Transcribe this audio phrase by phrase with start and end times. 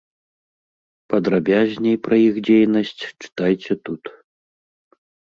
[1.13, 4.03] Падрабязней пра іх дзейнасць чытайце тут.